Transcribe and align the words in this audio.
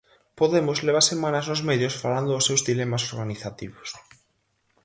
Podemos 0.39 0.77
leva 0.87 1.07
semanas 1.11 1.45
nos 1.47 1.61
medios 1.69 1.99
falando 2.03 2.29
dos 2.33 2.45
seus 2.47 2.61
dilemas 2.69 3.03
organizativos. 3.13 3.89